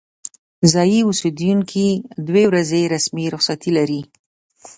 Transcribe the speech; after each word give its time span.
ځايي 0.73 0.99
اوسیدونکي 1.05 1.87
دوې 2.27 2.43
ورځې 2.49 2.89
رسمي 2.95 3.25
رخصتي 3.35 3.71
لري. 3.77 4.01